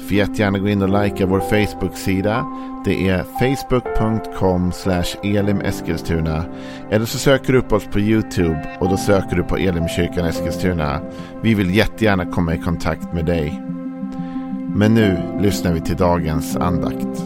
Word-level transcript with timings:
Får 0.00 0.12
jättegärna 0.12 0.58
gå 0.58 0.68
in 0.68 0.82
och 0.82 1.02
likea 1.02 1.26
vår 1.26 1.40
Facebook-sida. 1.40 2.46
Det 2.84 3.08
är 3.08 3.22
facebook.com 3.22 4.72
elimeskilstuna. 5.22 6.44
Eller 6.90 7.06
så 7.06 7.18
söker 7.18 7.52
du 7.52 7.58
upp 7.58 7.72
oss 7.72 7.86
på 7.86 8.00
YouTube 8.00 8.76
och 8.80 8.88
då 8.88 8.96
söker 8.96 9.36
du 9.36 9.42
på 9.42 9.56
Elimkyrkan 9.56 10.26
Eskilstuna. 10.26 11.00
Vi 11.42 11.54
vill 11.54 11.74
jättegärna 11.74 12.26
komma 12.26 12.54
i 12.54 12.58
kontakt 12.58 13.12
med 13.12 13.26
dig. 13.26 13.62
Men 14.74 14.94
nu 14.94 15.38
lyssnar 15.40 15.72
vi 15.72 15.80
till 15.80 15.96
dagens 15.96 16.56
andakt. 16.56 17.24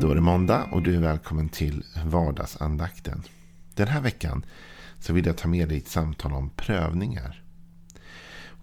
Då 0.00 0.10
är 0.10 0.14
det 0.14 0.20
måndag 0.20 0.62
och 0.72 0.82
du 0.82 0.96
är 0.96 1.00
välkommen 1.00 1.48
till 1.48 1.84
vardagsandakten. 2.04 3.22
Den 3.74 3.88
här 3.88 4.00
veckan 4.00 4.44
så 5.00 5.12
vill 5.12 5.26
jag 5.26 5.36
ta 5.36 5.48
med 5.48 5.68
dig 5.68 5.78
ett 5.78 5.88
samtal 5.88 6.32
om 6.32 6.50
prövningar. 6.50 7.43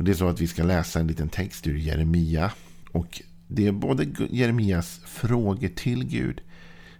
Och 0.01 0.05
det 0.05 0.11
är 0.11 0.15
så 0.15 0.27
att 0.27 0.41
vi 0.41 0.47
ska 0.47 0.63
läsa 0.63 0.99
en 0.99 1.07
liten 1.07 1.29
text 1.29 1.67
ur 1.67 1.77
Jeremia. 1.77 2.51
Och 2.91 3.21
det 3.47 3.67
är 3.67 3.71
både 3.71 4.07
Jeremias 4.29 5.01
frågor 5.05 5.67
till 5.67 6.03
Gud. 6.03 6.41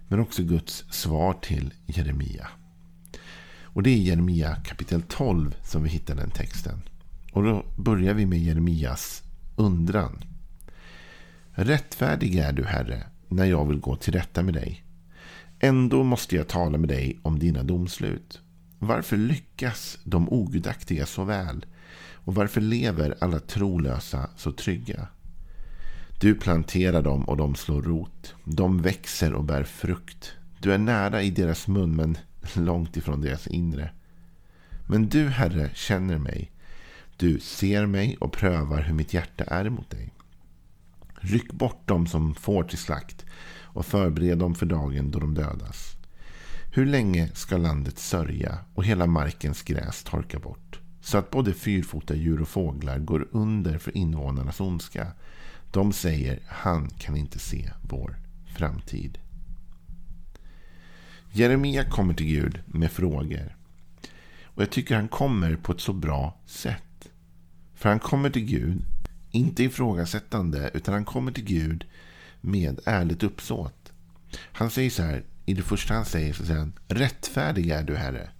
Men 0.08 0.20
också 0.20 0.42
Guds 0.42 0.84
svar 0.90 1.34
till 1.34 1.74
Jeremia. 1.86 2.48
Och 3.62 3.82
det 3.82 3.90
är 3.90 3.96
Jeremia 3.96 4.56
kapitel 4.56 5.02
12 5.02 5.56
som 5.64 5.82
vi 5.82 5.88
hittar 5.88 6.14
den 6.14 6.30
texten. 6.30 6.82
Och 7.32 7.42
då 7.42 7.64
börjar 7.76 8.14
vi 8.14 8.26
med 8.26 8.38
Jeremias 8.38 9.22
undran. 9.56 10.24
Rättfärdig 11.50 12.36
är 12.36 12.52
du, 12.52 12.64
Herre, 12.64 13.02
när 13.28 13.44
jag 13.44 13.68
vill 13.68 13.80
gå 13.80 13.96
till 13.96 14.12
rätta 14.12 14.42
med 14.42 14.54
dig. 14.54 14.84
Ändå 15.60 16.04
måste 16.04 16.36
jag 16.36 16.48
tala 16.48 16.78
med 16.78 16.88
dig 16.88 17.20
om 17.22 17.38
dina 17.38 17.62
domslut. 17.62 18.41
Varför 18.84 19.16
lyckas 19.16 19.98
de 20.04 20.28
ogudaktiga 20.28 21.06
så 21.06 21.24
väl? 21.24 21.66
Och 22.14 22.34
varför 22.34 22.60
lever 22.60 23.14
alla 23.20 23.40
trolösa 23.40 24.30
så 24.36 24.52
trygga? 24.52 25.08
Du 26.20 26.34
planterar 26.34 27.02
dem 27.02 27.24
och 27.24 27.36
de 27.36 27.54
slår 27.54 27.82
rot. 27.82 28.34
De 28.44 28.82
växer 28.82 29.32
och 29.32 29.44
bär 29.44 29.64
frukt. 29.64 30.32
Du 30.60 30.72
är 30.72 30.78
nära 30.78 31.22
i 31.22 31.30
deras 31.30 31.68
mun 31.68 31.96
men 31.96 32.18
långt 32.54 32.96
ifrån 32.96 33.20
deras 33.20 33.46
inre. 33.46 33.90
Men 34.88 35.08
du, 35.08 35.28
Herre, 35.28 35.70
känner 35.74 36.18
mig. 36.18 36.52
Du 37.16 37.40
ser 37.40 37.86
mig 37.86 38.16
och 38.20 38.32
prövar 38.32 38.82
hur 38.82 38.94
mitt 38.94 39.14
hjärta 39.14 39.44
är 39.44 39.70
mot 39.70 39.90
dig. 39.90 40.14
Ryck 41.14 41.52
bort 41.52 41.88
dem 41.88 42.06
som 42.06 42.34
får 42.34 42.64
till 42.64 42.78
slakt 42.78 43.24
och 43.62 43.86
förbered 43.86 44.38
dem 44.38 44.54
för 44.54 44.66
dagen 44.66 45.10
då 45.10 45.18
de 45.18 45.34
dödas. 45.34 45.91
Hur 46.74 46.86
länge 46.86 47.30
ska 47.34 47.56
landet 47.56 47.98
sörja 47.98 48.58
och 48.74 48.84
hela 48.84 49.06
markens 49.06 49.62
gräs 49.62 50.02
torka 50.02 50.38
bort? 50.38 50.80
Så 51.00 51.18
att 51.18 51.30
både 51.30 51.52
fyrfota 51.52 52.14
djur 52.14 52.42
och 52.42 52.48
fåglar 52.48 52.98
går 52.98 53.28
under 53.30 53.78
för 53.78 53.96
invånarnas 53.96 54.60
ondska. 54.60 55.12
De 55.70 55.92
säger 55.92 56.42
han 56.48 56.90
kan 56.90 57.16
inte 57.16 57.38
se 57.38 57.70
vår 57.82 58.16
framtid. 58.56 59.18
Jeremia 61.32 61.84
kommer 61.84 62.14
till 62.14 62.26
Gud 62.26 62.60
med 62.66 62.90
frågor. 62.90 63.56
Och 64.44 64.62
jag 64.62 64.70
tycker 64.70 64.94
han 64.94 65.08
kommer 65.08 65.56
på 65.56 65.72
ett 65.72 65.80
så 65.80 65.92
bra 65.92 66.40
sätt. 66.46 67.10
För 67.74 67.88
han 67.88 67.98
kommer 67.98 68.30
till 68.30 68.44
Gud, 68.44 68.84
inte 69.30 69.64
ifrågasättande, 69.64 70.70
utan 70.74 70.94
han 70.94 71.04
kommer 71.04 71.32
till 71.32 71.44
Gud 71.44 71.84
med 72.40 72.80
ärligt 72.84 73.22
uppsåt. 73.22 73.92
Han 74.52 74.70
säger 74.70 74.90
så 74.90 75.02
här, 75.02 75.24
i 75.44 75.54
det 75.54 75.62
första 75.62 75.94
han 75.94 76.04
säger 76.04 76.32
så 76.32 76.44
säger 76.44 76.60
han, 76.60 76.72
rättfärdig 76.88 77.70
är 77.70 77.82
du 77.82 77.96
Herre 77.96 78.30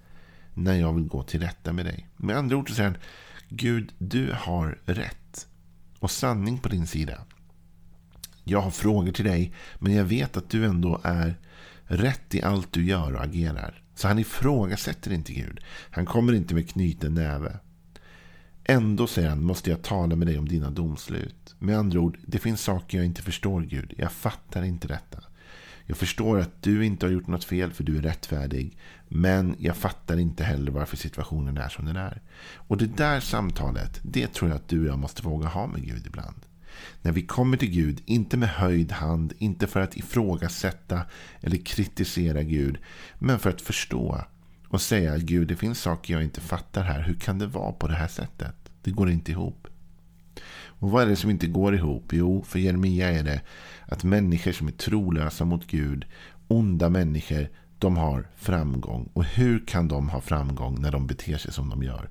när 0.54 0.74
jag 0.74 0.92
vill 0.92 1.08
gå 1.08 1.22
till 1.22 1.40
rätta 1.40 1.72
med 1.72 1.86
dig. 1.86 2.08
Med 2.16 2.36
andra 2.36 2.56
ord 2.56 2.68
så 2.68 2.74
säger 2.74 2.90
han, 2.90 2.98
Gud, 3.48 3.92
du 3.98 4.32
har 4.38 4.78
rätt 4.84 5.46
och 5.98 6.10
sanning 6.10 6.58
på 6.58 6.68
din 6.68 6.86
sida. 6.86 7.18
Jag 8.44 8.60
har 8.60 8.70
frågor 8.70 9.12
till 9.12 9.24
dig, 9.24 9.52
men 9.78 9.94
jag 9.94 10.04
vet 10.04 10.36
att 10.36 10.50
du 10.50 10.64
ändå 10.64 11.00
är 11.04 11.38
rätt 11.84 12.34
i 12.34 12.42
allt 12.42 12.72
du 12.72 12.84
gör 12.84 13.14
och 13.14 13.24
agerar. 13.24 13.82
Så 13.94 14.08
han 14.08 14.18
ifrågasätter 14.18 15.12
inte 15.12 15.32
Gud. 15.32 15.60
Han 15.90 16.06
kommer 16.06 16.32
inte 16.32 16.54
med 16.54 16.70
knuten 16.70 17.14
näve. 17.14 17.58
Ändå, 18.64 19.06
säger 19.06 19.28
han, 19.28 19.44
måste 19.44 19.70
jag 19.70 19.82
tala 19.82 20.16
med 20.16 20.26
dig 20.26 20.38
om 20.38 20.48
dina 20.48 20.70
domslut. 20.70 21.54
Med 21.58 21.78
andra 21.78 22.00
ord, 22.00 22.18
det 22.26 22.38
finns 22.38 22.62
saker 22.62 22.98
jag 22.98 23.06
inte 23.06 23.22
förstår 23.22 23.60
Gud. 23.60 23.94
Jag 23.96 24.12
fattar 24.12 24.62
inte 24.62 24.88
detta. 24.88 25.22
Jag 25.86 25.96
förstår 25.96 26.40
att 26.40 26.62
du 26.62 26.84
inte 26.84 27.06
har 27.06 27.10
gjort 27.10 27.26
något 27.26 27.44
fel 27.44 27.72
för 27.72 27.84
du 27.84 27.98
är 27.98 28.02
rättfärdig. 28.02 28.76
Men 29.08 29.56
jag 29.58 29.76
fattar 29.76 30.16
inte 30.16 30.44
heller 30.44 30.72
varför 30.72 30.96
situationen 30.96 31.56
är 31.56 31.68
som 31.68 31.84
den 31.84 31.96
är. 31.96 32.20
Och 32.54 32.76
det 32.76 32.96
där 32.96 33.20
samtalet, 33.20 34.00
det 34.02 34.32
tror 34.32 34.50
jag 34.50 34.56
att 34.56 34.68
du 34.68 34.80
och 34.80 34.86
jag 34.86 34.98
måste 34.98 35.22
våga 35.22 35.48
ha 35.48 35.66
med 35.66 35.86
Gud 35.86 36.06
ibland. 36.06 36.36
När 37.02 37.12
vi 37.12 37.22
kommer 37.22 37.56
till 37.56 37.70
Gud, 37.70 38.02
inte 38.06 38.36
med 38.36 38.48
höjd 38.48 38.92
hand, 38.92 39.32
inte 39.38 39.66
för 39.66 39.80
att 39.80 39.96
ifrågasätta 39.96 41.02
eller 41.40 41.56
kritisera 41.56 42.42
Gud, 42.42 42.78
men 43.18 43.38
för 43.38 43.50
att 43.50 43.60
förstå 43.60 44.24
och 44.68 44.82
säga 44.82 45.18
Gud, 45.18 45.48
det 45.48 45.56
finns 45.56 45.80
saker 45.80 46.14
jag 46.14 46.22
inte 46.22 46.40
fattar 46.40 46.82
här. 46.82 47.02
Hur 47.02 47.14
kan 47.14 47.38
det 47.38 47.46
vara 47.46 47.72
på 47.72 47.88
det 47.88 47.94
här 47.94 48.08
sättet? 48.08 48.54
Det 48.82 48.90
går 48.90 49.10
inte 49.10 49.30
ihop. 49.30 49.68
Och 50.82 50.90
vad 50.90 51.02
är 51.02 51.06
det 51.06 51.16
som 51.16 51.30
inte 51.30 51.46
går 51.46 51.74
ihop? 51.74 52.12
Jo, 52.12 52.44
för 52.46 52.58
Jeremia 52.58 53.10
är 53.10 53.22
det 53.22 53.40
att 53.86 54.04
människor 54.04 54.52
som 54.52 54.68
är 54.68 54.72
trolösa 54.72 55.44
mot 55.44 55.66
Gud, 55.66 56.04
onda 56.48 56.88
människor, 56.88 57.48
de 57.78 57.96
har 57.96 58.28
framgång. 58.36 59.08
Och 59.12 59.24
hur 59.24 59.66
kan 59.66 59.88
de 59.88 60.08
ha 60.08 60.20
framgång 60.20 60.80
när 60.80 60.92
de 60.92 61.06
beter 61.06 61.36
sig 61.36 61.52
som 61.52 61.68
de 61.68 61.82
gör? 61.82 62.08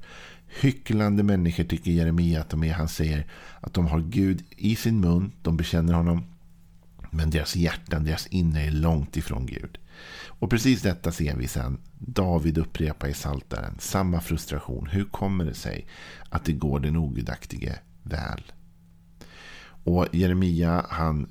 Hycklande 0.61 1.23
människor 1.23 1.63
tycker 1.63 1.91
Jeremia 1.91 2.41
att 2.41 2.49
de 2.49 2.63
är. 2.63 2.73
Han 2.73 2.87
säger 2.87 3.27
att 3.61 3.73
de 3.73 3.87
har 3.87 3.99
Gud 3.99 4.43
i 4.57 4.75
sin 4.75 4.99
mun, 4.99 5.31
de 5.41 5.57
bekänner 5.57 5.93
honom. 5.93 6.23
Men 7.09 7.29
deras 7.29 7.55
hjärtan, 7.55 8.03
deras 8.03 8.27
inre 8.27 8.61
är 8.61 8.71
långt 8.71 9.17
ifrån 9.17 9.45
Gud. 9.45 9.77
Och 10.27 10.49
precis 10.49 10.81
detta 10.81 11.11
ser 11.11 11.35
vi 11.35 11.47
sen 11.47 11.77
David 11.97 12.57
upprepa 12.57 13.07
i 13.07 13.13
Saltaren. 13.13 13.75
Samma 13.79 14.21
frustration. 14.21 14.87
Hur 14.91 15.05
kommer 15.05 15.45
det 15.45 15.53
sig 15.53 15.85
att 16.29 16.45
det 16.45 16.53
går 16.53 16.79
den 16.79 16.97
ogudaktige 16.97 17.79
väl? 18.03 18.41
Och 19.83 20.07
Jeremia 20.11 20.85
han 20.89 21.27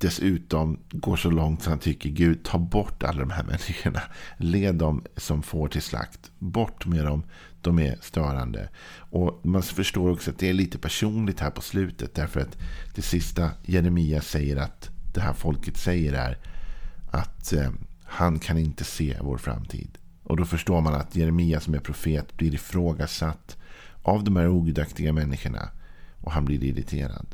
dessutom 0.00 0.78
går 0.90 1.16
så 1.16 1.30
långt 1.30 1.62
så 1.62 1.70
han 1.70 1.78
tycker 1.78 2.08
Gud 2.08 2.44
ta 2.44 2.58
bort 2.58 3.02
alla 3.02 3.20
de 3.20 3.30
här 3.30 3.44
människorna. 3.44 4.02
Led 4.36 4.74
dem 4.74 5.04
som 5.16 5.42
får 5.42 5.68
till 5.68 5.82
slakt. 5.82 6.30
Bort 6.38 6.86
med 6.86 7.04
dem. 7.04 7.22
De 7.60 7.78
är 7.78 7.98
störande. 8.00 8.68
Och 9.10 9.40
man 9.42 9.62
förstår 9.62 10.10
också 10.10 10.30
att 10.30 10.38
det 10.38 10.48
är 10.48 10.52
lite 10.52 10.78
personligt 10.78 11.40
här 11.40 11.50
på 11.50 11.60
slutet. 11.60 12.14
Därför 12.14 12.40
att 12.40 12.58
det 12.94 13.02
sista 13.02 13.50
Jeremia 13.62 14.20
säger 14.20 14.56
att 14.56 14.90
det 15.14 15.20
här 15.20 15.32
folket 15.32 15.76
säger 15.76 16.12
är 16.12 16.38
att 17.10 17.52
eh, 17.52 17.70
han 18.04 18.38
kan 18.38 18.58
inte 18.58 18.84
se 18.84 19.16
vår 19.20 19.38
framtid. 19.38 19.98
Och 20.22 20.36
då 20.36 20.44
förstår 20.44 20.80
man 20.80 20.94
att 20.94 21.16
Jeremia 21.16 21.60
som 21.60 21.74
är 21.74 21.80
profet 21.80 22.36
blir 22.36 22.54
ifrågasatt 22.54 23.56
av 24.02 24.24
de 24.24 24.36
här 24.36 24.48
ogudaktiga 24.48 25.12
människorna. 25.12 25.68
Och 26.20 26.32
han 26.32 26.44
blir 26.44 26.64
irriterad. 26.64 27.26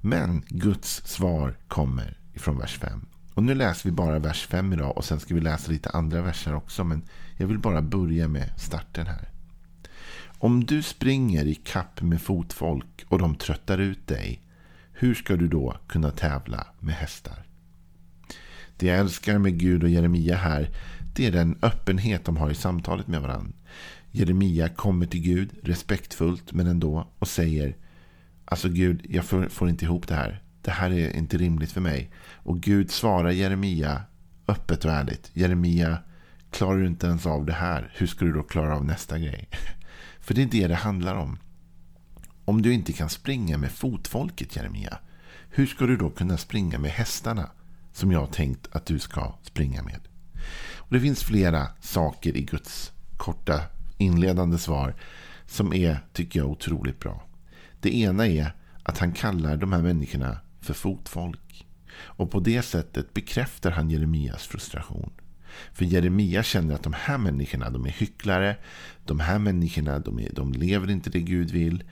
Men 0.00 0.42
Guds 0.48 1.06
svar 1.06 1.56
kommer 1.68 2.18
ifrån 2.34 2.58
vers 2.58 2.78
5. 2.78 3.06
Och 3.34 3.42
nu 3.42 3.54
läser 3.54 3.88
vi 3.88 3.96
bara 3.96 4.18
vers 4.18 4.46
5 4.46 4.72
idag 4.72 4.96
och 4.96 5.04
sen 5.04 5.20
ska 5.20 5.34
vi 5.34 5.40
läsa 5.40 5.72
lite 5.72 5.90
andra 5.90 6.22
verser 6.22 6.54
också. 6.54 6.84
Men 6.84 7.02
jag 7.36 7.46
vill 7.46 7.58
bara 7.58 7.82
börja 7.82 8.28
med 8.28 8.60
starten 8.60 9.06
här. 9.06 9.28
Om 10.38 10.64
du 10.64 10.82
springer 10.82 11.44
i 11.44 11.54
kapp 11.54 12.02
med 12.02 12.22
fotfolk 12.22 13.04
och 13.08 13.18
de 13.18 13.34
tröttar 13.34 13.78
ut 13.78 14.06
dig. 14.06 14.42
Hur 14.92 15.14
ska 15.14 15.36
du 15.36 15.48
då 15.48 15.76
kunna 15.86 16.10
tävla 16.10 16.66
med 16.80 16.94
hästar? 16.94 17.46
Det 18.76 18.86
jag 18.86 18.98
älskar 18.98 19.38
med 19.38 19.58
Gud 19.58 19.82
och 19.82 19.88
Jeremia 19.88 20.36
här. 20.36 20.70
Det 21.14 21.26
är 21.26 21.32
den 21.32 21.58
öppenhet 21.62 22.24
de 22.24 22.36
har 22.36 22.50
i 22.50 22.54
samtalet 22.54 23.06
med 23.06 23.22
varandra. 23.22 23.52
Jeremia 24.10 24.68
kommer 24.68 25.06
till 25.06 25.22
Gud 25.22 25.50
respektfullt 25.62 26.52
men 26.52 26.66
ändå 26.66 27.08
och 27.18 27.28
säger 27.28 27.76
Alltså 28.48 28.68
Gud, 28.68 29.06
jag 29.08 29.24
får, 29.24 29.48
får, 29.48 29.68
inte 29.68 29.84
ihop 29.84 30.08
det 30.08 30.14
här. 30.14 30.42
Det 30.62 30.70
här 30.70 30.90
är 30.90 31.16
inte 31.16 31.36
rimligt 31.38 31.72
för 31.72 31.80
mig. 31.80 32.10
Och 32.32 32.60
Gud 32.60 32.90
svarar 32.90 33.30
Jeremia 33.30 34.02
öppet 34.48 34.84
och 34.84 34.90
ärligt. 34.90 35.30
Jeremia, 35.32 35.98
klarar 36.50 36.78
du 36.78 36.86
inte 36.86 37.06
ens 37.06 37.26
av 37.26 37.46
det 37.46 37.52
här, 37.52 37.92
hur 37.94 38.06
ska 38.06 38.24
du 38.24 38.32
då 38.32 38.42
klara 38.42 38.76
av 38.76 38.84
nästa 38.84 39.18
grej? 39.18 39.48
För 40.20 40.34
det 40.34 40.42
är 40.42 40.46
det 40.46 40.66
det 40.66 40.74
handlar 40.74 41.14
om. 41.14 41.38
Om 42.44 42.62
du 42.62 42.72
inte 42.72 42.92
kan 42.92 43.08
springa 43.08 43.58
med 43.58 43.72
fotfolket, 43.72 44.56
Jeremia, 44.56 44.98
hur 45.50 45.66
ska 45.66 45.86
du 45.86 45.96
då 45.96 46.10
kunna 46.10 46.36
springa 46.36 46.78
med 46.78 46.90
hästarna 46.90 47.50
som 47.92 48.12
jag 48.12 48.20
har 48.20 48.26
tänkt 48.26 48.68
att 48.72 48.86
du 48.86 48.98
ska 48.98 49.34
springa 49.42 49.82
med? 49.82 50.00
Och 50.76 50.94
Det 50.94 51.00
finns 51.00 51.24
flera 51.24 51.66
saker 51.80 52.36
i 52.36 52.42
Guds 52.42 52.92
korta 53.16 53.60
inledande 53.98 54.58
svar 54.58 54.94
som 55.46 55.72
är, 55.72 55.98
tycker 56.12 56.40
jag, 56.40 56.50
otroligt 56.50 57.00
bra. 57.00 57.22
Det 57.80 57.94
ena 57.96 58.26
är 58.26 58.52
att 58.82 58.98
han 58.98 59.12
kallar 59.12 59.56
de 59.56 59.72
här 59.72 59.82
människorna 59.82 60.38
för 60.60 60.74
fotfolk. 60.74 61.66
Och 61.98 62.30
på 62.30 62.40
det 62.40 62.62
sättet 62.62 63.14
bekräftar 63.14 63.70
han 63.70 63.90
Jeremias 63.90 64.46
frustration. 64.46 65.10
För 65.72 65.84
Jeremia 65.84 66.42
känner 66.42 66.74
att 66.74 66.82
de 66.82 66.92
här 66.92 67.18
människorna 67.18 67.70
de 67.70 67.86
är 67.86 67.90
hycklare. 67.90 68.56
De 69.04 69.20
här 69.20 69.38
människorna 69.38 69.98
de, 69.98 70.20
är, 70.20 70.32
de 70.32 70.52
lever 70.52 70.90
inte 70.90 71.10
det 71.10 71.20
Gud 71.20 71.50
vill. 71.50 71.84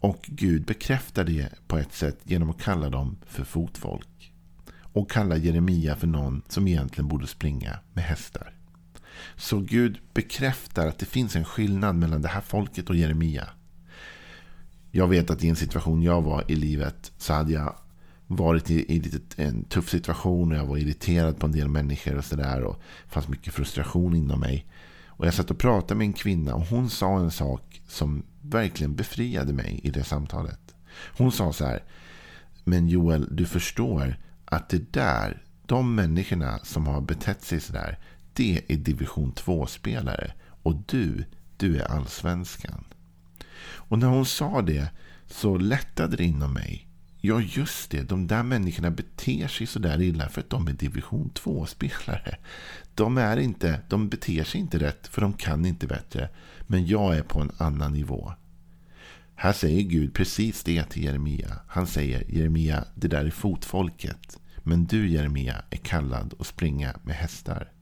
Och 0.00 0.24
Gud 0.28 0.64
bekräftar 0.64 1.24
det 1.24 1.48
på 1.66 1.78
ett 1.78 1.92
sätt 1.92 2.18
genom 2.24 2.50
att 2.50 2.62
kalla 2.62 2.90
dem 2.90 3.16
för 3.26 3.44
fotfolk. 3.44 4.32
Och 4.92 5.10
kalla 5.10 5.36
Jeremia 5.36 5.96
för 5.96 6.06
någon 6.06 6.42
som 6.48 6.68
egentligen 6.68 7.08
borde 7.08 7.26
springa 7.26 7.78
med 7.92 8.04
hästar. 8.04 8.54
Så 9.36 9.60
Gud 9.60 9.98
bekräftar 10.14 10.86
att 10.86 10.98
det 10.98 11.06
finns 11.06 11.36
en 11.36 11.44
skillnad 11.44 11.96
mellan 11.96 12.22
det 12.22 12.28
här 12.28 12.40
folket 12.40 12.90
och 12.90 12.96
Jeremia. 12.96 13.48
Jag 14.94 15.08
vet 15.08 15.30
att 15.30 15.44
i 15.44 15.48
en 15.48 15.56
situation 15.56 16.02
jag 16.02 16.22
var 16.22 16.44
i 16.48 16.54
livet 16.54 17.12
så 17.18 17.32
hade 17.32 17.52
jag 17.52 17.74
varit 18.26 18.70
i, 18.70 18.94
i 18.96 19.20
en 19.36 19.64
tuff 19.64 19.90
situation 19.90 20.52
och 20.52 20.58
jag 20.58 20.66
var 20.66 20.76
irriterad 20.76 21.38
på 21.38 21.46
en 21.46 21.52
del 21.52 21.68
människor 21.68 22.16
och 22.16 22.24
sådär. 22.24 22.60
Det 22.60 22.74
fanns 23.08 23.28
mycket 23.28 23.54
frustration 23.54 24.16
inom 24.16 24.40
mig. 24.40 24.66
Och 25.06 25.26
jag 25.26 25.34
satt 25.34 25.50
och 25.50 25.58
pratade 25.58 25.98
med 25.98 26.04
en 26.04 26.12
kvinna 26.12 26.54
och 26.54 26.66
hon 26.66 26.90
sa 26.90 27.18
en 27.18 27.30
sak 27.30 27.82
som 27.88 28.22
verkligen 28.42 28.94
befriade 28.94 29.52
mig 29.52 29.80
i 29.82 29.90
det 29.90 30.04
samtalet. 30.04 30.74
Hon 31.16 31.32
sa 31.32 31.52
så 31.52 31.64
här. 31.64 31.82
Men 32.64 32.88
Joel, 32.88 33.28
du 33.30 33.46
förstår 33.46 34.16
att 34.44 34.68
det 34.68 34.92
där, 34.92 35.42
de 35.66 35.94
människorna 35.94 36.58
som 36.58 36.86
har 36.86 37.00
betett 37.00 37.42
sig 37.42 37.60
sådär, 37.60 37.98
det 38.32 38.62
är 38.68 38.76
division 38.76 39.32
2-spelare. 39.32 40.32
Och 40.62 40.74
du, 40.86 41.24
du 41.56 41.78
är 41.78 41.84
allsvenskan. 41.84 42.84
Och 43.64 43.98
när 43.98 44.06
hon 44.06 44.26
sa 44.26 44.62
det 44.62 44.88
så 45.26 45.56
lättade 45.58 46.16
det 46.16 46.24
inom 46.24 46.52
mig. 46.52 46.88
Ja, 47.20 47.40
just 47.40 47.90
det. 47.90 48.02
De 48.02 48.26
där 48.26 48.42
människorna 48.42 48.90
beter 48.90 49.48
sig 49.48 49.66
så 49.66 49.78
där 49.78 50.00
illa 50.00 50.28
för 50.28 50.40
att 50.40 50.50
de 50.50 50.68
är 50.68 50.72
division 50.72 51.30
2-spelare. 51.34 52.36
De, 52.94 53.18
är 53.18 53.36
inte, 53.36 53.80
de 53.88 54.08
beter 54.08 54.44
sig 54.44 54.60
inte 54.60 54.78
rätt 54.78 55.06
för 55.06 55.20
de 55.20 55.32
kan 55.32 55.66
inte 55.66 55.86
bättre. 55.86 56.28
Men 56.66 56.86
jag 56.86 57.16
är 57.16 57.22
på 57.22 57.40
en 57.40 57.50
annan 57.58 57.92
nivå. 57.92 58.32
Här 59.34 59.52
säger 59.52 59.82
Gud 59.82 60.14
precis 60.14 60.64
det 60.64 60.84
till 60.84 61.04
Jeremia. 61.04 61.60
Han 61.66 61.86
säger 61.86 62.24
Jeremia, 62.28 62.84
det 62.94 63.08
där 63.08 63.24
är 63.24 63.30
fotfolket. 63.30 64.38
Men 64.62 64.84
du 64.84 65.08
Jeremia 65.08 65.62
är 65.70 65.76
kallad 65.76 66.34
att 66.38 66.46
springa 66.46 66.96
med 67.02 67.16
hästar. 67.16 67.72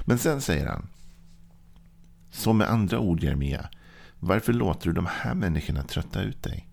Men 0.00 0.18
sen 0.18 0.40
säger 0.40 0.66
han. 0.66 0.88
Så 2.30 2.52
med 2.52 2.70
andra 2.70 2.98
ord 2.98 3.22
Jeremia. 3.22 3.68
Varför 4.20 4.52
låter 4.52 4.86
du 4.86 4.92
de 4.92 5.06
här 5.06 5.34
människorna 5.34 5.82
trötta 5.82 6.22
ut 6.22 6.42
dig? 6.42 6.68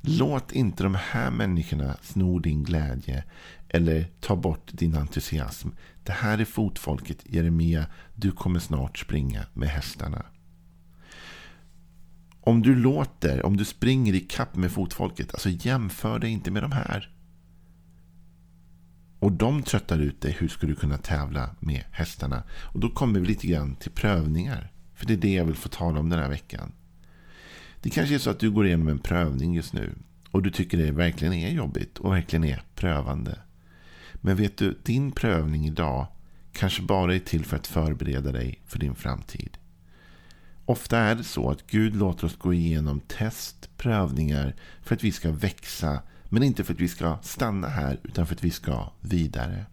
Låt 0.00 0.52
inte 0.52 0.82
de 0.82 0.94
här 0.94 1.30
människorna 1.30 1.96
sno 2.02 2.38
din 2.38 2.64
glädje 2.64 3.24
eller 3.68 4.06
ta 4.20 4.36
bort 4.36 4.70
din 4.72 4.96
entusiasm. 4.96 5.68
Det 6.04 6.12
här 6.12 6.38
är 6.38 6.44
fotfolket 6.44 7.18
Jeremia. 7.24 7.86
Du 8.14 8.32
kommer 8.32 8.60
snart 8.60 8.98
springa 8.98 9.46
med 9.54 9.68
hästarna. 9.68 10.24
Om 12.40 12.62
du 12.62 12.74
låter, 12.74 13.46
om 13.46 13.56
du 13.56 13.64
springer 13.64 14.14
i 14.14 14.20
kapp 14.20 14.56
med 14.56 14.72
fotfolket, 14.72 15.34
alltså 15.34 15.48
jämför 15.48 16.18
dig 16.18 16.30
inte 16.30 16.50
med 16.50 16.62
de 16.62 16.72
här. 16.72 17.14
Och 19.18 19.32
de 19.32 19.62
tröttar 19.62 19.98
ut 19.98 20.20
dig, 20.20 20.36
hur 20.38 20.48
ska 20.48 20.66
du 20.66 20.74
kunna 20.74 20.98
tävla 20.98 21.50
med 21.60 21.84
hästarna? 21.90 22.42
Och 22.50 22.80
då 22.80 22.88
kommer 22.90 23.20
vi 23.20 23.26
lite 23.26 23.46
grann 23.46 23.74
till 23.76 23.90
prövningar. 23.90 24.70
För 25.00 25.06
det 25.06 25.12
är 25.12 25.16
det 25.16 25.34
jag 25.34 25.44
vill 25.44 25.54
få 25.54 25.68
tala 25.68 26.00
om 26.00 26.08
den 26.08 26.18
här 26.18 26.28
veckan. 26.28 26.72
Det 27.80 27.90
kanske 27.90 28.14
är 28.14 28.18
så 28.18 28.30
att 28.30 28.40
du 28.40 28.50
går 28.50 28.66
igenom 28.66 28.88
en 28.88 28.98
prövning 28.98 29.54
just 29.54 29.72
nu. 29.72 29.94
Och 30.30 30.42
du 30.42 30.50
tycker 30.50 30.78
det 30.78 30.90
verkligen 30.90 31.34
är 31.34 31.50
jobbigt 31.50 31.98
och 31.98 32.12
verkligen 32.12 32.44
är 32.44 32.62
prövande. 32.74 33.38
Men 34.14 34.36
vet 34.36 34.56
du, 34.56 34.78
din 34.82 35.12
prövning 35.12 35.66
idag 35.66 36.06
kanske 36.52 36.82
bara 36.82 37.14
är 37.14 37.18
till 37.18 37.44
för 37.44 37.56
att 37.56 37.66
förbereda 37.66 38.32
dig 38.32 38.60
för 38.66 38.78
din 38.78 38.94
framtid. 38.94 39.58
Ofta 40.64 40.98
är 40.98 41.14
det 41.14 41.24
så 41.24 41.50
att 41.50 41.66
Gud 41.66 41.96
låter 41.96 42.26
oss 42.26 42.36
gå 42.36 42.54
igenom 42.54 43.00
test, 43.00 43.70
prövningar 43.76 44.54
för 44.82 44.94
att 44.94 45.04
vi 45.04 45.12
ska 45.12 45.30
växa. 45.30 46.02
Men 46.24 46.42
inte 46.42 46.64
för 46.64 46.74
att 46.74 46.80
vi 46.80 46.88
ska 46.88 47.18
stanna 47.22 47.68
här 47.68 48.00
utan 48.02 48.26
för 48.26 48.34
att 48.34 48.44
vi 48.44 48.50
ska 48.50 48.92
vidare. 49.00 49.66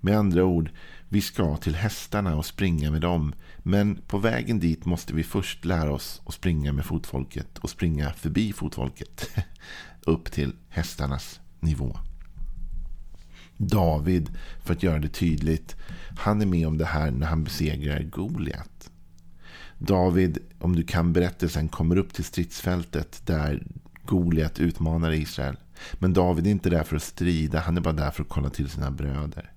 Med 0.00 0.18
andra 0.18 0.44
ord, 0.44 0.70
vi 1.08 1.20
ska 1.20 1.56
till 1.56 1.74
hästarna 1.74 2.36
och 2.36 2.46
springa 2.46 2.90
med 2.90 3.00
dem. 3.00 3.34
Men 3.58 4.00
på 4.06 4.18
vägen 4.18 4.58
dit 4.58 4.84
måste 4.84 5.14
vi 5.14 5.24
först 5.24 5.64
lära 5.64 5.92
oss 5.92 6.22
att 6.26 6.34
springa 6.34 6.72
med 6.72 6.84
fotfolket 6.84 7.58
och 7.58 7.70
springa 7.70 8.12
förbi 8.12 8.52
fotfolket. 8.52 9.30
Upp 10.06 10.32
till 10.32 10.52
hästarnas 10.68 11.40
nivå. 11.60 11.98
David, 13.56 14.30
för 14.64 14.72
att 14.72 14.82
göra 14.82 14.98
det 14.98 15.08
tydligt, 15.08 15.76
han 16.18 16.42
är 16.42 16.46
med 16.46 16.66
om 16.66 16.78
det 16.78 16.84
här 16.84 17.10
när 17.10 17.26
han 17.26 17.44
besegrar 17.44 18.02
Goliat. 18.02 18.90
David, 19.78 20.38
om 20.58 20.76
du 20.76 20.82
kan 20.82 21.12
berättelsen, 21.12 21.68
kommer 21.68 21.96
upp 21.96 22.12
till 22.12 22.24
stridsfältet 22.24 23.22
där 23.26 23.66
Goliat 24.04 24.58
utmanar 24.58 25.12
Israel. 25.12 25.56
Men 25.94 26.12
David 26.12 26.46
är 26.46 26.50
inte 26.50 26.70
där 26.70 26.82
för 26.82 26.96
att 26.96 27.02
strida, 27.02 27.60
han 27.60 27.76
är 27.76 27.80
bara 27.80 27.94
där 27.94 28.10
för 28.10 28.22
att 28.22 28.28
kolla 28.28 28.50
till 28.50 28.68
sina 28.68 28.90
bröder. 28.90 29.52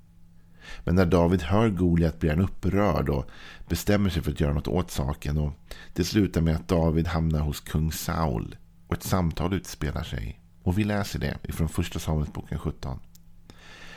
Men 0.84 0.96
när 0.96 1.06
David 1.06 1.42
hör 1.42 1.70
Goliat 1.70 2.20
blir 2.20 2.30
han 2.30 2.42
upprörd 2.42 3.10
och 3.10 3.30
bestämmer 3.70 4.10
sig 4.10 4.24
för 4.24 4.32
att 4.32 4.40
göra 4.40 4.54
något 4.54 4.68
åt 4.68 4.92
saken. 4.92 5.38
Och 5.38 5.54
det 5.94 6.04
slutar 6.04 6.42
med 6.42 6.56
att 6.56 6.68
David 6.68 7.08
hamnar 7.08 7.40
hos 7.40 7.60
kung 7.60 7.92
Saul 7.92 8.56
och 8.88 8.94
ett 8.94 9.04
samtal 9.04 9.54
utspelar 9.54 10.04
sig. 10.04 10.42
Och 10.64 10.80
vi 10.80 10.84
läser 10.84 11.20
det 11.20 11.38
ifrån 11.44 11.70
första 11.70 12.00
Samuelsboken 12.00 12.60
17. 12.60 13.00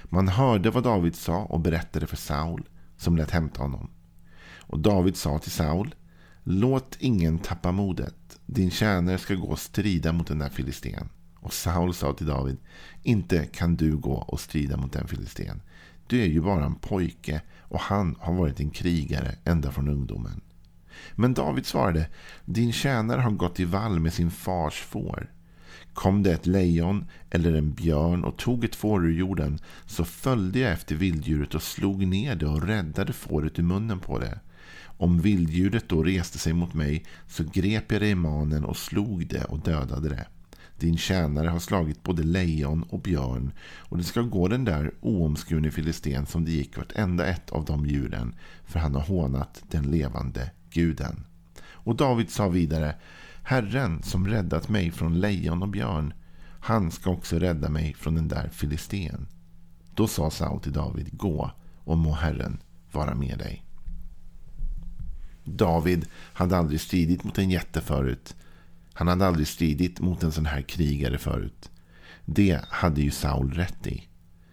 Man 0.04 0.28
hörde 0.28 0.70
vad 0.70 0.82
David 0.82 1.16
sa 1.16 1.36
och 1.36 1.60
berättade 1.60 2.06
för 2.06 2.16
Saul 2.16 2.68
som 2.96 3.16
lät 3.16 3.30
hämta 3.30 3.62
honom. 3.62 3.90
Och 4.58 4.78
David 4.78 5.16
sa 5.16 5.38
till 5.38 5.50
Saul 5.50 5.94
Låt 6.46 6.96
ingen 6.98 7.38
tappa 7.38 7.72
modet. 7.72 8.38
Din 8.46 8.70
tjänare 8.70 9.18
ska 9.18 9.34
gå 9.34 9.46
och 9.46 9.58
strida 9.58 10.12
mot 10.12 10.26
den 10.26 10.38
där 10.38 10.48
filisten. 10.48 11.08
Och 11.36 11.52
Saul 11.52 11.94
sa 11.94 12.12
till 12.12 12.26
David 12.26 12.56
Inte 13.02 13.46
kan 13.46 13.76
du 13.76 13.96
gå 13.96 14.14
och 14.14 14.40
strida 14.40 14.76
mot 14.76 14.92
den 14.92 15.08
filisten. 15.08 15.62
Du 16.06 16.22
är 16.22 16.26
ju 16.26 16.40
bara 16.40 16.64
en 16.64 16.74
pojke 16.74 17.42
och 17.60 17.80
han 17.80 18.16
har 18.20 18.34
varit 18.34 18.60
en 18.60 18.70
krigare 18.70 19.34
ända 19.44 19.72
från 19.72 19.88
ungdomen. 19.88 20.40
Men 21.14 21.34
David 21.34 21.66
svarade, 21.66 22.08
din 22.44 22.72
tjänare 22.72 23.20
har 23.20 23.30
gått 23.30 23.60
i 23.60 23.64
vall 23.64 24.00
med 24.00 24.12
sin 24.12 24.30
fars 24.30 24.74
får. 24.74 25.30
Kom 25.94 26.22
det 26.22 26.32
ett 26.32 26.46
lejon 26.46 27.06
eller 27.30 27.54
en 27.54 27.72
björn 27.72 28.24
och 28.24 28.36
tog 28.36 28.64
ett 28.64 28.74
får 28.74 29.06
ur 29.06 29.18
jorden 29.18 29.58
så 29.86 30.04
följde 30.04 30.58
jag 30.58 30.72
efter 30.72 30.94
vilddjuret 30.94 31.54
och 31.54 31.62
slog 31.62 32.06
ner 32.06 32.36
det 32.36 32.46
och 32.46 32.62
räddade 32.62 33.12
fåret 33.12 33.58
ur 33.58 33.62
munnen 33.62 34.00
på 34.00 34.18
det. 34.18 34.40
Om 34.96 35.20
vilddjuret 35.20 35.88
då 35.88 36.02
reste 36.02 36.38
sig 36.38 36.52
mot 36.52 36.74
mig 36.74 37.04
så 37.28 37.44
grep 37.52 37.92
jag 37.92 38.00
det 38.00 38.08
i 38.08 38.14
manen 38.14 38.64
och 38.64 38.76
slog 38.76 39.26
det 39.26 39.44
och 39.44 39.58
dödade 39.58 40.08
det. 40.08 40.26
Din 40.78 40.96
tjänare 40.96 41.48
har 41.48 41.58
slagit 41.58 42.02
både 42.02 42.22
lejon 42.22 42.82
och 42.82 43.00
björn 43.00 43.52
och 43.78 43.98
det 43.98 44.04
ska 44.04 44.22
gå 44.22 44.48
den 44.48 44.64
där 44.64 44.94
oomskurne 45.00 45.70
filisten 45.70 46.26
som 46.26 46.44
det 46.44 46.50
gick 46.50 46.76
vartenda 46.76 47.26
ett 47.26 47.50
av 47.50 47.64
de 47.64 47.86
djuren 47.86 48.34
för 48.64 48.78
han 48.78 48.94
har 48.94 49.02
hånat 49.02 49.62
den 49.70 49.90
levande 49.90 50.50
guden. 50.70 51.24
Och 51.64 51.96
David 51.96 52.30
sa 52.30 52.48
vidare 52.48 52.94
Herren 53.42 54.02
som 54.02 54.28
räddat 54.28 54.68
mig 54.68 54.90
från 54.90 55.20
lejon 55.20 55.62
och 55.62 55.68
björn 55.68 56.14
han 56.60 56.90
ska 56.90 57.10
också 57.10 57.38
rädda 57.38 57.68
mig 57.68 57.94
från 57.94 58.14
den 58.14 58.28
där 58.28 58.48
filisten. 58.48 59.26
Då 59.94 60.06
sa 60.06 60.30
Saul 60.30 60.60
till 60.60 60.72
David 60.72 61.18
Gå 61.18 61.50
och 61.84 61.98
må 61.98 62.12
Herren 62.12 62.58
vara 62.92 63.14
med 63.14 63.38
dig. 63.38 63.64
David 65.44 66.06
hade 66.14 66.56
aldrig 66.56 66.80
stridit 66.80 67.24
mot 67.24 67.38
en 67.38 67.50
jätte 67.50 67.80
förut 67.80 68.36
han 68.94 69.08
hade 69.08 69.26
aldrig 69.26 69.48
stridit 69.48 70.00
mot 70.00 70.22
en 70.22 70.32
sån 70.32 70.46
här 70.46 70.62
krigare 70.62 71.18
förut. 71.18 71.70
Det 72.24 72.60
hade 72.68 73.00
ju 73.00 73.10
Saul 73.10 73.50
rätt 73.52 73.86
i. 73.86 74.08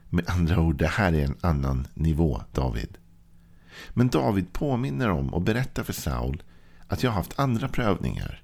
Med 0.09 0.29
andra 0.29 0.59
ord, 0.59 0.77
det 0.77 0.87
här 0.87 1.13
är 1.13 1.25
en 1.25 1.37
annan 1.41 1.87
nivå, 1.93 2.41
David. 2.51 2.97
Men 3.89 4.09
David 4.09 4.53
påminner 4.53 5.09
om 5.09 5.33
och 5.33 5.41
berättar 5.41 5.83
för 5.83 5.93
Saul 5.93 6.43
att 6.87 7.03
jag 7.03 7.11
har 7.11 7.15
haft 7.15 7.39
andra 7.39 7.67
prövningar. 7.67 8.43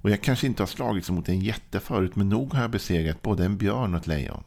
Och 0.00 0.10
jag 0.10 0.22
kanske 0.22 0.46
inte 0.46 0.62
har 0.62 0.68
slagits 0.68 1.10
mot 1.10 1.28
en 1.28 1.40
jätte 1.40 1.80
förut, 1.80 2.16
men 2.16 2.28
nog 2.28 2.54
har 2.54 2.60
jag 2.60 2.70
besegrat 2.70 3.22
både 3.22 3.44
en 3.44 3.56
björn 3.56 3.94
och 3.94 4.00
ett 4.00 4.06
lejon. 4.06 4.44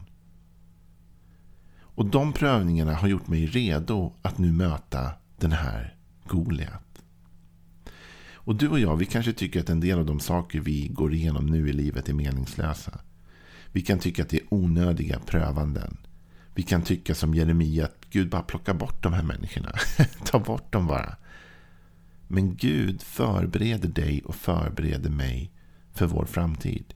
Och 1.80 2.06
de 2.06 2.32
prövningarna 2.32 2.94
har 2.94 3.08
gjort 3.08 3.26
mig 3.26 3.46
redo 3.46 4.12
att 4.22 4.38
nu 4.38 4.52
möta 4.52 5.10
den 5.36 5.52
här 5.52 5.96
Goliat. 6.26 6.91
Och 8.44 8.56
du 8.56 8.68
och 8.68 8.80
jag, 8.80 8.96
vi 8.96 9.06
kanske 9.06 9.32
tycker 9.32 9.60
att 9.60 9.70
en 9.70 9.80
del 9.80 9.98
av 9.98 10.06
de 10.06 10.20
saker 10.20 10.60
vi 10.60 10.88
går 10.88 11.14
igenom 11.14 11.46
nu 11.46 11.68
i 11.68 11.72
livet 11.72 12.08
är 12.08 12.12
meningslösa. 12.12 13.00
Vi 13.72 13.82
kan 13.82 13.98
tycka 13.98 14.22
att 14.22 14.28
det 14.28 14.36
är 14.36 14.54
onödiga 14.54 15.18
prövanden. 15.18 15.96
Vi 16.54 16.62
kan 16.62 16.82
tycka 16.82 17.14
som 17.14 17.34
Jeremia 17.34 17.84
att 17.84 18.06
Gud 18.10 18.28
bara 18.28 18.42
plockar 18.42 18.74
bort 18.74 19.02
de 19.02 19.12
här 19.12 19.22
människorna. 19.22 19.72
Ta 20.24 20.38
bort 20.38 20.72
dem 20.72 20.86
bara. 20.86 21.16
Men 22.28 22.56
Gud 22.56 23.02
förbereder 23.02 23.88
dig 23.88 24.22
och 24.24 24.34
förbereder 24.34 25.10
mig 25.10 25.50
för 25.92 26.06
vår 26.06 26.24
framtid. 26.24 26.94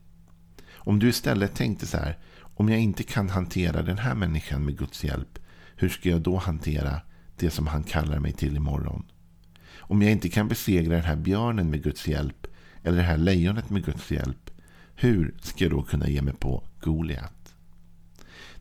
Om 0.74 0.98
du 0.98 1.08
istället 1.08 1.54
tänkte 1.54 1.86
så 1.86 1.96
här. 1.96 2.18
Om 2.38 2.68
jag 2.68 2.80
inte 2.80 3.02
kan 3.02 3.28
hantera 3.28 3.82
den 3.82 3.98
här 3.98 4.14
människan 4.14 4.64
med 4.64 4.78
Guds 4.78 5.04
hjälp. 5.04 5.38
Hur 5.76 5.88
ska 5.88 6.08
jag 6.08 6.20
då 6.20 6.36
hantera 6.36 7.00
det 7.36 7.50
som 7.50 7.66
han 7.66 7.82
kallar 7.82 8.18
mig 8.18 8.32
till 8.32 8.56
imorgon? 8.56 9.04
Om 9.78 10.02
jag 10.02 10.12
inte 10.12 10.28
kan 10.28 10.48
besegra 10.48 10.94
den 10.94 11.04
här 11.04 11.16
björnen 11.16 11.70
med 11.70 11.82
Guds 11.82 12.08
hjälp. 12.08 12.46
Eller 12.82 12.96
det 12.96 13.02
här 13.02 13.18
lejonet 13.18 13.70
med 13.70 13.84
Guds 13.84 14.10
hjälp. 14.10 14.50
Hur 14.94 15.34
ska 15.40 15.64
jag 15.64 15.72
då 15.72 15.82
kunna 15.82 16.08
ge 16.08 16.22
mig 16.22 16.34
på 16.34 16.62
Goliat? 16.80 17.54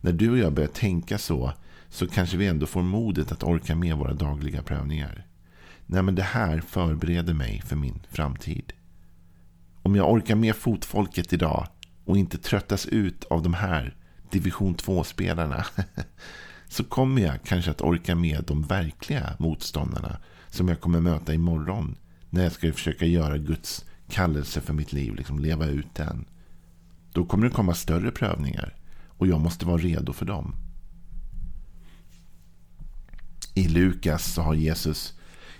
När 0.00 0.12
du 0.12 0.30
och 0.30 0.38
jag 0.38 0.52
börjar 0.52 0.68
tänka 0.68 1.18
så. 1.18 1.52
Så 1.88 2.06
kanske 2.06 2.36
vi 2.36 2.46
ändå 2.46 2.66
får 2.66 2.82
modet 2.82 3.32
att 3.32 3.42
orka 3.42 3.76
med 3.76 3.96
våra 3.96 4.12
dagliga 4.12 4.62
prövningar. 4.62 5.26
Nej 5.86 6.02
men 6.02 6.14
det 6.14 6.22
här 6.22 6.60
förbereder 6.60 7.34
mig 7.34 7.62
för 7.66 7.76
min 7.76 8.00
framtid. 8.10 8.72
Om 9.82 9.94
jag 9.94 10.12
orkar 10.12 10.34
med 10.34 10.56
fotfolket 10.56 11.32
idag 11.32 11.66
och 12.04 12.16
inte 12.16 12.38
tröttas 12.38 12.86
ut 12.86 13.24
av 13.24 13.42
de 13.42 13.54
här 13.54 13.96
division 14.30 14.76
2-spelarna 14.76 15.66
så 16.68 16.84
kommer 16.84 17.22
jag 17.22 17.42
kanske 17.44 17.70
att 17.70 17.80
orka 17.80 18.14
med 18.14 18.44
de 18.46 18.62
verkliga 18.62 19.36
motståndarna 19.38 20.18
som 20.50 20.68
jag 20.68 20.80
kommer 20.80 21.00
möta 21.00 21.34
imorgon 21.34 21.96
när 22.30 22.42
jag 22.42 22.52
ska 22.52 22.72
försöka 22.72 23.06
göra 23.06 23.38
Guds 23.38 23.84
kallelse 24.08 24.60
för 24.60 24.72
mitt 24.72 24.92
liv, 24.92 25.14
liksom 25.14 25.38
leva 25.38 25.66
ut 25.66 25.94
den. 25.94 26.24
Då 27.12 27.24
kommer 27.24 27.48
det 27.48 27.54
komma 27.54 27.74
större 27.74 28.10
prövningar 28.10 28.74
och 29.06 29.26
jag 29.26 29.40
måste 29.40 29.66
vara 29.66 29.78
redo 29.78 30.12
för 30.12 30.26
dem. 30.26 30.54
I 33.54 33.68
Lukas 33.68 34.34
så 34.34 34.42
har 34.42 34.54
Jesus 34.54 35.16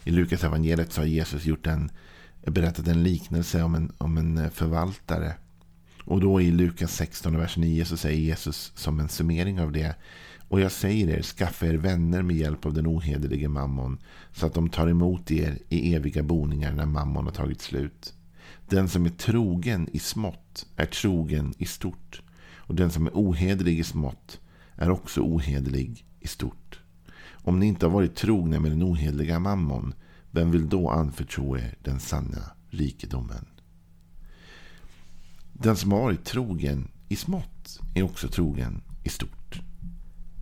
i 0.06 0.10
Lukas 0.10 0.44
evangeliet 0.44 0.92
så 0.92 1.00
har 1.00 1.06
Jesus 1.06 1.44
gjort 1.44 1.66
en, 1.66 1.90
berättat 2.46 2.88
en 2.88 3.02
liknelse 3.02 3.62
om 3.62 3.74
en, 3.74 3.92
om 3.98 4.18
en 4.18 4.50
förvaltare. 4.50 5.34
Och 6.04 6.20
då 6.20 6.40
i 6.40 6.50
Lukas 6.50 6.94
16, 6.94 7.36
vers 7.36 7.56
9 7.56 7.84
så 7.84 7.96
säger 7.96 8.20
Jesus 8.20 8.72
som 8.74 9.00
en 9.00 9.08
summering 9.08 9.60
av 9.60 9.72
det. 9.72 9.94
Och 10.48 10.60
jag 10.60 10.72
säger 10.72 11.08
er, 11.08 11.22
skaffa 11.22 11.66
er 11.66 11.74
vänner 11.74 12.22
med 12.22 12.36
hjälp 12.36 12.66
av 12.66 12.74
den 12.74 12.86
ohederlige 12.86 13.48
mammon. 13.48 13.98
Så 14.32 14.46
att 14.46 14.54
de 14.54 14.68
tar 14.68 14.88
emot 14.88 15.30
er 15.30 15.58
i 15.68 15.94
eviga 15.94 16.22
boningar 16.22 16.72
när 16.72 16.86
mammon 16.86 17.24
har 17.24 17.32
tagit 17.32 17.60
slut. 17.60 18.14
Den 18.68 18.88
som 18.88 19.06
är 19.06 19.10
trogen 19.10 19.88
i 19.92 19.98
smått 19.98 20.66
är 20.76 20.86
trogen 20.86 21.54
i 21.58 21.66
stort. 21.66 22.22
Och 22.56 22.74
den 22.74 22.90
som 22.90 23.06
är 23.06 23.12
ohederlig 23.14 23.78
i 23.78 23.84
smått 23.84 24.40
är 24.76 24.90
också 24.90 25.20
ohederlig 25.20 26.04
i 26.20 26.28
stort. 26.28 26.80
Om 27.28 27.60
ni 27.60 27.66
inte 27.66 27.86
har 27.86 27.90
varit 27.90 28.14
trogna 28.14 28.60
med 28.60 28.70
den 28.70 28.82
ohederliga 28.82 29.38
mammon, 29.38 29.94
vem 30.30 30.50
vill 30.50 30.68
då 30.68 30.90
anförtro 30.90 31.56
er 31.56 31.74
den 31.82 32.00
sanna 32.00 32.50
rikedomen? 32.70 33.46
Den 35.52 35.76
som 35.76 35.92
har 35.92 36.00
varit 36.00 36.24
trogen 36.24 36.88
i 37.08 37.16
smått 37.16 37.80
är 37.94 38.02
också 38.02 38.28
trogen 38.28 38.82
i 39.04 39.08
stort. 39.08 39.35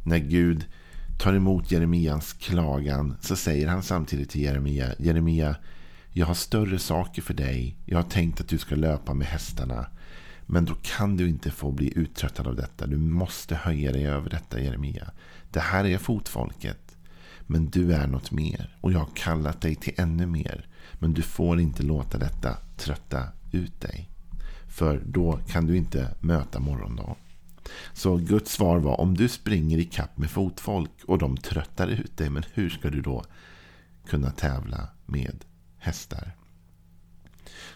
När 0.05 0.19
Gud 0.19 0.65
tar 1.19 1.35
emot 1.35 1.71
Jeremias 1.71 2.33
klagan 2.33 3.17
så 3.21 3.37
säger 3.37 3.69
han 3.69 3.83
samtidigt 3.83 4.31
till 4.31 4.43
Jeremia, 4.43 4.95
Jeremia, 4.99 5.57
jag 6.11 6.27
har 6.27 6.35
större 6.35 6.79
saker 6.79 7.23
för 7.23 7.35
dig. 7.35 7.77
Jag 7.87 7.99
har 7.99 8.11
tänkt 8.11 8.41
att 8.41 8.49
du 8.49 8.59
ska 8.59 8.75
löpa 8.75 9.15
med 9.15 9.27
hästarna. 9.27 9.87
Men 10.47 10.65
då 10.65 10.75
kan 10.83 11.17
du 11.17 11.29
inte 11.29 11.51
få 11.51 11.73
bli 11.73 11.99
uttröttad 11.99 12.47
av 12.47 12.57
detta. 12.57 12.87
Du 12.87 12.97
måste 12.97 13.55
höja 13.55 13.93
dig 13.93 14.07
över 14.07 14.31
detta 14.31 14.61
Jeremia. 14.61 15.11
Det 15.51 15.61
här 15.61 15.85
är 15.85 15.99
fotfolket. 15.99 16.97
Men 17.47 17.67
du 17.67 17.95
är 17.95 18.07
något 18.07 18.31
mer 18.31 18.77
och 18.81 18.93
jag 18.93 18.99
har 18.99 19.11
kallat 19.15 19.61
dig 19.61 19.75
till 19.75 19.95
ännu 19.97 20.27
mer. 20.27 20.67
Men 20.93 21.15
du 21.15 21.23
får 21.23 21.61
inte 21.61 21.83
låta 21.83 22.19
detta 22.19 22.57
trötta 22.77 23.23
ut 23.53 23.81
dig. 23.81 24.11
För 24.69 25.03
då 25.07 25.39
kan 25.49 25.67
du 25.67 25.77
inte 25.77 26.15
möta 26.21 26.61
morgondagen. 26.61 27.17
Så 27.93 28.17
Guds 28.17 28.53
svar 28.53 28.79
var 28.79 29.01
om 29.01 29.17
du 29.17 29.29
springer 29.29 29.79
i 29.79 29.85
kapp 29.85 30.19
med 30.19 30.31
fotfolk 30.31 30.91
och 31.07 31.19
de 31.19 31.37
tröttar 31.37 31.87
ut 31.87 32.17
dig. 32.17 32.31
Men 32.31 32.45
hur 32.55 32.71
ska 32.71 32.91
du 32.91 33.01
då 33.01 33.25
kunna 34.07 34.31
tävla 34.31 34.89
med 35.07 35.45
hästar? 35.79 36.37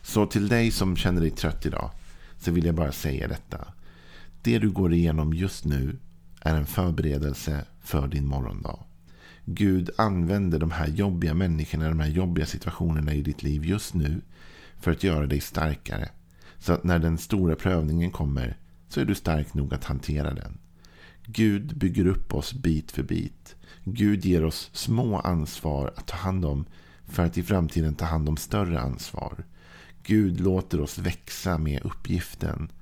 Så 0.03 0.27
till 0.27 0.49
dig 0.49 0.71
som 0.71 0.97
känner 0.97 1.21
dig 1.21 1.31
trött 1.31 1.67
idag 1.67 1.91
så 2.39 2.51
vill 2.51 2.67
jag 2.67 2.75
bara 2.75 2.93
säga 2.93 3.29
detta. 3.29 3.75
Det 4.43 4.59
du 4.59 4.71
går 4.71 4.93
igenom 4.93 5.35
just 5.35 5.65
nu 5.65 5.99
är 6.41 6.57
en 6.57 6.67
förberedelse 6.67 7.65
för 7.81 8.09
din 8.09 8.27
morgondag. 8.27 8.85
Gud 9.45 9.91
använder 9.99 10.59
de 10.59 10.71
här 10.71 10.89
jobbiga 10.89 11.35
människorna, 11.35 11.89
de 11.89 12.01
här 12.01 12.09
jobbiga 12.09 12.47
situationerna 12.47 13.15
i 13.15 13.23
ditt 13.23 13.43
liv 13.43 13.65
just 13.65 13.95
nu 13.95 14.21
för 14.81 14.91
att 14.91 15.05
göra 15.05 15.27
dig 15.27 15.41
starkare. 15.41 16.09
Så 16.59 16.73
att 16.73 16.85
när 16.85 16.99
den 16.99 17.19
stora 17.19 17.57
prövningen 17.57 18.11
kommer 18.11 18.57
så 18.89 19.01
är 19.01 19.05
du 19.05 19.15
stark 19.15 19.55
nog 19.55 19.75
att 19.75 19.85
hantera 19.85 20.35
den. 20.35 20.59
Gud 21.27 21.79
bygger 21.79 22.07
upp 22.07 22.35
oss 22.35 22.53
bit 22.53 22.93
för 22.93 23.03
bit. 23.03 23.57
Gud 23.85 24.25
ger 24.25 24.45
oss 24.45 24.71
små 24.73 25.19
ansvar 25.19 25.93
att 25.97 26.07
ta 26.07 26.17
hand 26.17 26.45
om 26.45 26.65
för 27.05 27.25
att 27.25 27.39
i 27.39 27.43
framtiden 27.43 27.95
ta 27.95 28.05
hand 28.05 28.29
om 28.29 28.37
större 28.37 28.81
ansvar. 28.81 29.45
Gud 30.03 30.41
låter 30.41 30.81
oss 30.81 30.99
växa 30.99 31.59
med 31.59 31.83
uppgiften. 31.85 32.73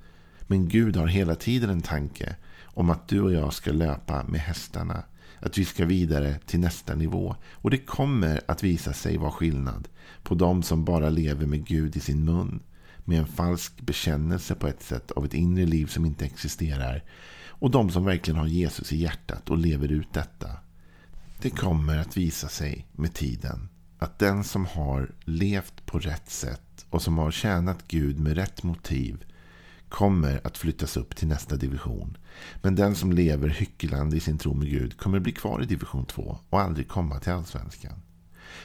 Men 0.41 0.69
Gud 0.69 0.95
har 0.95 1.07
hela 1.07 1.35
tiden 1.35 1.69
en 1.69 1.81
tanke 1.81 2.35
om 2.63 2.89
att 2.89 3.07
du 3.07 3.21
och 3.21 3.33
jag 3.33 3.53
ska 3.53 3.71
löpa 3.71 4.23
med 4.27 4.41
hästarna. 4.41 5.03
Att 5.39 5.57
vi 5.57 5.65
ska 5.65 5.85
vidare 5.85 6.39
till 6.45 6.59
nästa 6.59 6.95
nivå. 6.95 7.35
Och 7.51 7.69
det 7.69 7.77
kommer 7.77 8.41
att 8.47 8.63
visa 8.63 8.93
sig 8.93 9.17
vara 9.17 9.31
skillnad 9.31 9.87
på 10.23 10.35
de 10.35 10.63
som 10.63 10.85
bara 10.85 11.09
lever 11.09 11.45
med 11.45 11.65
Gud 11.65 11.95
i 11.95 11.99
sin 11.99 12.25
mun. 12.25 12.59
Med 13.09 13.19
en 13.19 13.27
falsk 13.27 13.81
bekännelse 13.81 14.55
på 14.55 14.67
ett 14.67 14.83
sätt 14.83 15.11
av 15.11 15.25
ett 15.25 15.33
inre 15.33 15.65
liv 15.65 15.85
som 15.85 16.05
inte 16.05 16.25
existerar. 16.25 17.03
Och 17.47 17.71
de 17.71 17.89
som 17.89 18.05
verkligen 18.05 18.39
har 18.39 18.47
Jesus 18.47 18.93
i 18.93 18.97
hjärtat 18.97 19.49
och 19.49 19.57
lever 19.57 19.91
ut 19.91 20.13
detta. 20.13 20.49
Det 21.41 21.49
kommer 21.49 21.97
att 21.97 22.17
visa 22.17 22.47
sig 22.47 22.87
med 22.91 23.13
tiden 23.13 23.69
att 23.99 24.19
den 24.19 24.43
som 24.43 24.65
har 24.65 25.11
levt 25.25 25.85
på 25.85 25.99
rätt 25.99 26.29
sätt 26.29 26.85
och 26.89 27.01
som 27.01 27.17
har 27.17 27.31
tjänat 27.31 27.87
Gud 27.87 28.19
med 28.19 28.35
rätt 28.35 28.63
motiv 28.63 29.25
kommer 29.89 30.41
att 30.47 30.57
flyttas 30.57 30.97
upp 30.97 31.15
till 31.15 31.27
nästa 31.27 31.55
division. 31.55 32.17
Men 32.61 32.75
den 32.75 32.95
som 32.95 33.13
lever 33.13 33.49
hycklande 33.49 34.17
i 34.17 34.19
sin 34.19 34.37
tro 34.37 34.53
med 34.53 34.69
Gud 34.69 34.97
kommer 34.97 35.19
bli 35.19 35.31
kvar 35.31 35.63
i 35.63 35.65
division 35.65 36.05
2 36.05 36.37
och 36.49 36.61
aldrig 36.61 36.87
komma 36.87 37.19
till 37.19 37.31
allsvenskan. 37.31 37.99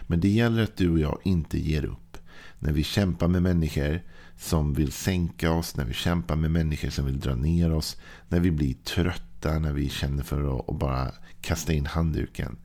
Men 0.03 0.21
det 0.21 0.29
gäller 0.29 0.63
att 0.63 0.77
du 0.77 0.91
och 0.91 0.99
jag 0.99 1.19
inte 1.25 1.59
ger 1.59 1.85
upp. 1.85 2.12
När 2.59 2.73
vi 2.73 2.85
kämpar 2.85 3.29
med 3.29 3.43
människor 3.43 4.01
som 4.37 4.75
vill 4.75 4.93
sänka 4.93 5.53
oss, 5.53 5.77
när 5.77 5.85
vi 5.85 5.95
kämpar 5.95 6.37
med 6.37 6.51
människor 6.51 6.91
som 6.91 7.07
vill 7.07 7.21
dra 7.21 7.35
ner 7.35 7.73
oss, 7.73 7.97
när 8.29 8.41
vi 8.41 8.51
blir 8.51 8.75
trötta, 8.75 9.59
när 9.59 9.73
vi 9.73 9.89
känner 9.89 10.23
för 10.23 10.59
att 10.59 10.79
bara 10.79 11.13
kasta 11.41 11.73
in 11.73 11.87
handduken. 11.87 12.57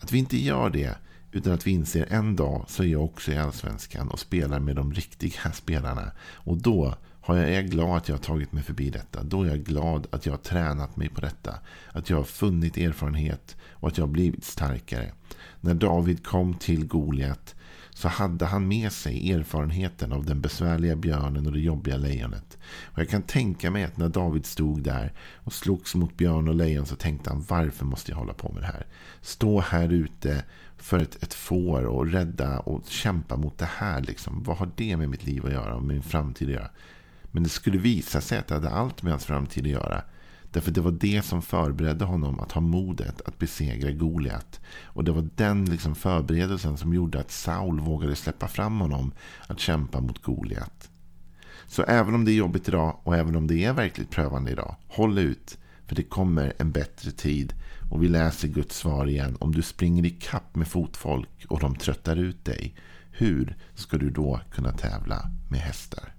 Att 0.00 0.12
vi 0.12 0.18
inte 0.18 0.36
gör 0.36 0.70
det, 0.70 0.98
utan 1.32 1.52
att 1.52 1.66
vi 1.66 1.70
inser 1.70 2.06
en 2.10 2.36
dag 2.36 2.64
så 2.68 2.82
är 2.82 2.86
jag 2.86 3.04
också 3.04 3.32
i 3.32 3.38
allsvenskan 3.38 4.08
och 4.08 4.20
spelar 4.20 4.60
med 4.60 4.76
de 4.76 4.92
riktiga 4.92 5.52
spelarna. 5.52 6.12
Och 6.34 6.56
då 6.56 6.94
har 7.20 7.36
jag, 7.36 7.48
är 7.48 7.54
jag 7.54 7.66
glad 7.66 7.96
att 7.96 8.08
jag 8.08 8.16
har 8.16 8.22
tagit 8.22 8.52
mig 8.52 8.62
förbi 8.62 8.90
detta. 8.90 9.22
Då 9.22 9.42
är 9.42 9.48
jag 9.48 9.64
glad 9.64 10.06
att 10.10 10.26
jag 10.26 10.32
har 10.32 10.38
tränat 10.38 10.96
mig 10.96 11.08
på 11.08 11.20
detta. 11.20 11.54
Att 11.92 12.10
jag 12.10 12.16
har 12.16 12.24
funnit 12.24 12.76
erfarenhet 12.76 13.56
och 13.70 13.88
att 13.88 13.98
jag 13.98 14.06
har 14.06 14.12
blivit 14.12 14.44
starkare. 14.44 15.12
När 15.60 15.74
David 15.74 16.26
kom 16.26 16.54
till 16.54 16.86
Goliat 16.86 17.54
så 18.00 18.08
hade 18.08 18.46
han 18.46 18.68
med 18.68 18.92
sig 18.92 19.32
erfarenheten 19.32 20.12
av 20.12 20.24
den 20.24 20.40
besvärliga 20.40 20.96
björnen 20.96 21.46
och 21.46 21.52
det 21.52 21.60
jobbiga 21.60 21.96
lejonet. 21.96 22.58
Och 22.84 22.98
jag 22.98 23.08
kan 23.08 23.22
tänka 23.22 23.70
mig 23.70 23.84
att 23.84 23.96
när 23.96 24.08
David 24.08 24.46
stod 24.46 24.82
där 24.82 25.12
och 25.36 25.52
slogs 25.52 25.94
mot 25.94 26.16
björn 26.16 26.48
och 26.48 26.54
lejon 26.54 26.86
så 26.86 26.96
tänkte 26.96 27.30
han 27.30 27.44
varför 27.48 27.84
måste 27.84 28.12
jag 28.12 28.18
hålla 28.18 28.32
på 28.32 28.52
med 28.52 28.62
det 28.62 28.66
här? 28.66 28.86
Stå 29.20 29.60
här 29.60 29.92
ute 29.92 30.44
för 30.76 30.98
ett, 30.98 31.22
ett 31.22 31.34
får 31.34 31.84
och 31.84 32.06
rädda 32.06 32.58
och 32.58 32.82
kämpa 32.86 33.36
mot 33.36 33.58
det 33.58 33.70
här. 33.76 34.00
Liksom. 34.00 34.42
Vad 34.42 34.56
har 34.56 34.70
det 34.76 34.96
med 34.96 35.08
mitt 35.08 35.26
liv 35.26 35.46
att 35.46 35.52
göra 35.52 35.74
och 35.74 35.84
min 35.84 36.02
framtid 36.02 36.48
att 36.48 36.54
göra? 36.54 36.70
Men 37.30 37.42
det 37.42 37.48
skulle 37.48 37.78
visa 37.78 38.20
sig 38.20 38.38
att 38.38 38.46
det 38.46 38.54
hade 38.54 38.70
allt 38.70 39.02
med 39.02 39.12
hans 39.12 39.24
framtid 39.24 39.64
att 39.64 39.70
göra. 39.70 40.02
Därför 40.52 40.70
det 40.70 40.80
var 40.80 40.90
det 40.90 41.24
som 41.24 41.42
förberedde 41.42 42.04
honom 42.04 42.40
att 42.40 42.52
ha 42.52 42.60
modet 42.60 43.20
att 43.26 43.38
besegra 43.38 43.90
Goliat. 43.90 44.60
Och 44.84 45.04
det 45.04 45.12
var 45.12 45.28
den 45.34 45.64
liksom 45.64 45.94
förberedelsen 45.94 46.76
som 46.76 46.94
gjorde 46.94 47.20
att 47.20 47.30
Saul 47.30 47.80
vågade 47.80 48.16
släppa 48.16 48.48
fram 48.48 48.80
honom 48.80 49.12
att 49.46 49.60
kämpa 49.60 50.00
mot 50.00 50.22
Goliat. 50.22 50.90
Så 51.66 51.82
även 51.82 52.14
om 52.14 52.24
det 52.24 52.32
är 52.32 52.34
jobbigt 52.34 52.68
idag 52.68 52.96
och 53.02 53.16
även 53.16 53.36
om 53.36 53.46
det 53.46 53.64
är 53.64 53.72
verkligt 53.72 54.10
prövande 54.10 54.50
idag, 54.50 54.76
håll 54.88 55.18
ut. 55.18 55.58
För 55.86 55.96
det 55.96 56.02
kommer 56.02 56.52
en 56.58 56.70
bättre 56.70 57.10
tid. 57.10 57.54
Och 57.90 58.02
vi 58.02 58.08
läser 58.08 58.48
Guds 58.48 58.76
svar 58.76 59.06
igen. 59.06 59.36
Om 59.40 59.54
du 59.54 59.62
springer 59.62 60.06
i 60.06 60.10
kapp 60.10 60.56
med 60.56 60.68
fotfolk 60.68 61.46
och 61.48 61.60
de 61.60 61.76
tröttar 61.76 62.16
ut 62.16 62.44
dig, 62.44 62.74
hur 63.10 63.56
ska 63.74 63.98
du 63.98 64.10
då 64.10 64.40
kunna 64.50 64.72
tävla 64.72 65.30
med 65.50 65.60
hästar? 65.60 66.14